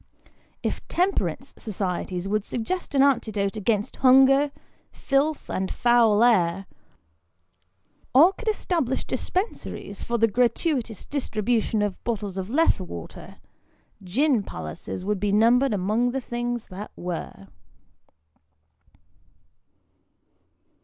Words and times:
If 0.63 0.87
Temperance 0.87 1.53
Societies 1.59 2.27
would 2.27 2.43
suggest 2.43 2.95
an 2.95 3.03
antidote 3.03 3.55
against 3.55 3.97
hunger, 3.97 4.51
filth, 4.91 5.47
and 5.47 5.69
foul 5.71 6.23
air, 6.23 6.65
or 8.11 8.33
could 8.33 8.47
establish 8.47 9.03
dispensaries 9.05 10.01
for 10.01 10.17
the 10.17 10.27
gratuitous 10.27 11.05
distribution 11.05 11.83
of 11.83 12.03
bottles 12.03 12.35
of 12.39 12.49
Lethe 12.49 12.79
water, 12.79 13.35
gin 14.03 14.41
palaces 14.41 15.05
would 15.05 15.19
be 15.19 15.31
numbered 15.31 15.71
among 15.71 16.09
the 16.09 16.19
things 16.21 16.65
that 16.69 16.89
were. 16.95 17.45